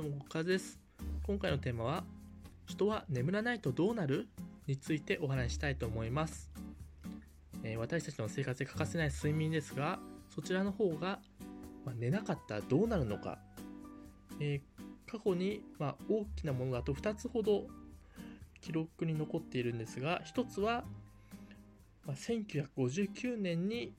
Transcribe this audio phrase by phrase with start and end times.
[0.00, 0.80] どうも、こかです。
[1.24, 2.04] 今回のテーマは、
[2.64, 4.28] 人は眠らないとどうなる？
[4.66, 6.50] についてお話したいと思います。
[7.62, 9.98] えー、私たちの生活で欠かせない睡眠ですが、
[10.34, 11.20] そちらの方が、
[11.84, 13.40] まあ、寝なかったらどうなるのか。
[14.40, 17.66] えー、過去に、まあ、大きなものだと2つほど
[18.62, 20.84] 記録に残っているんですが、1つは、
[22.06, 23.92] まあ、1959年に、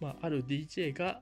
[0.00, 1.20] まあ、ある DJ が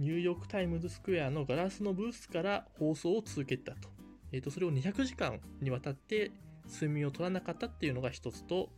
[0.00, 3.90] ニューヨークタイムズスクエアのガラスのブースから放送を続けたと。
[4.32, 6.30] えっ、ー、と、それを200時間にわたって
[6.64, 8.70] 睡眠を取らなかったっていうのが一つと、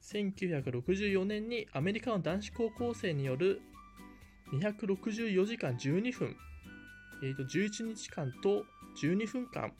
[0.00, 3.60] 1964年にアメリカの男子高校生による
[4.54, 6.36] 264時間12分、
[7.22, 8.64] えっ、ー、と、11日間と
[9.02, 9.74] 12分間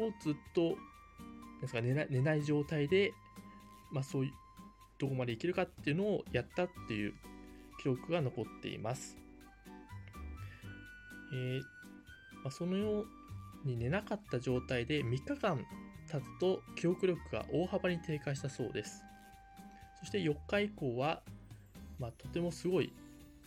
[0.00, 0.76] をずっと、
[1.60, 3.12] ですか寝な寝ない状態で、
[3.92, 4.32] まあそういう、
[4.98, 7.14] どこまでいけるかっていうのをやったっていう
[7.78, 9.16] 記録が残っています。
[11.32, 11.62] えー、
[12.42, 13.06] まあ、そのよう
[13.64, 15.64] に寝なかった状態で3日間
[16.10, 19.04] 経つと記憶力が大幅に低下したそうです。
[20.00, 21.22] そして4日以降は、
[21.98, 22.92] まあ、とてもすごい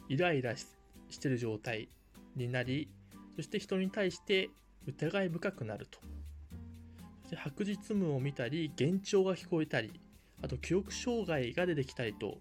[0.09, 0.67] イライラし
[1.19, 1.89] てる状態
[2.35, 2.89] になり、
[3.35, 4.49] そして人に対して
[4.85, 5.99] 疑い深くなると。
[7.23, 9.99] そして白日夢を見たり、幻聴が聞こえたり、
[10.43, 12.39] あと記憶障害が出てきたりと、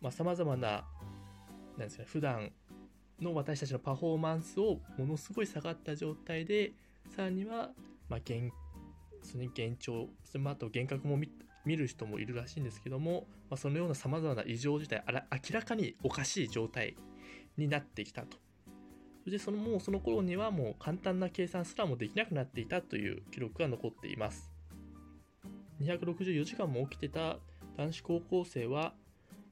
[0.00, 0.84] まあ、様々な
[1.76, 2.52] なんですかね、普段
[3.20, 6.72] の私たちのパフォーマンスをものすごい下がった状態で、
[7.14, 7.70] さらには、
[8.08, 8.52] まあ、現、
[9.22, 11.30] それに幻聴、まあ、あと幻覚も見
[11.64, 16.96] 見る人もいるらしいんですけども、まあ、そのような様々な異常事態、あら明らかにおかしい状態
[17.56, 18.38] になってきたと。
[19.24, 24.48] そしてそのもうその頃にはもう簡単な計算すらもできなくなっていたという記録が残っています。
[25.80, 27.38] 264時間も起きてた
[27.76, 28.94] 男子高校生は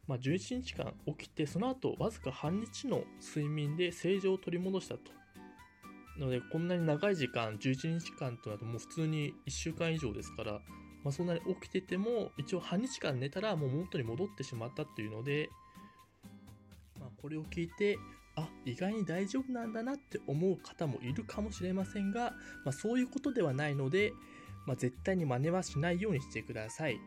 [0.07, 5.13] まあ、11日間起きて、その後わずか半日の睡眠で正常を取り戻したと。
[6.19, 10.53] なので、こんなに長い時間、11日間となるともう普通に1週間以上ですから、
[11.03, 15.51] まあ、そんなに起きてても、一応半日間寝たらもう元に戻ってしまったっていうので、
[17.01, 17.99] まあ、これを聞いて、
[18.37, 22.33] あ、意外に大丈夫なんだなって思う方もいるかもしれませんが、
[22.65, 24.13] まあ、そういうことではないので、
[24.67, 26.99] まあ、絶対に真似はしないようにしてください。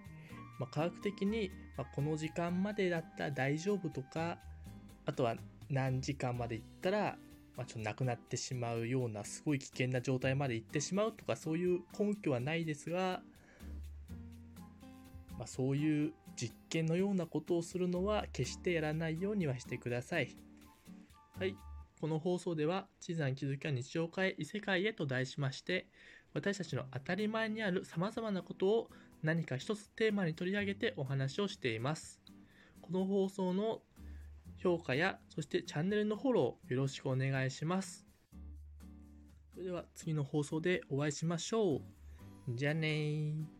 [0.60, 4.40] まあ、科学的に、まこの時間までだったら大丈夫とか、
[5.06, 5.36] あとは
[5.70, 7.18] 何時間まで行ったら、
[7.56, 13.22] ま、ちょっとなくなってしまうようなすごい危険な状態まで行ってしまうとかそういう根拠はないですが、
[15.38, 20.36] まあ、そういう実験のようなことをするのは決してやらないようにはしてください。
[21.40, 21.56] はい。
[22.00, 25.88] この放送では、地図に気づきは日常化へ異世界へと題しまして、
[26.34, 28.90] 私たちの当たり前にある様々なことを
[29.24, 32.22] 何か一つテーマに取り上げてお話をしています。
[32.82, 33.82] この放送の
[34.58, 38.06] 評価や、そしてチャンネルのフォローよろしくお願いします。
[39.54, 41.82] それでは次の放送でお会いしましょう。
[42.56, 43.57] じゃあねー。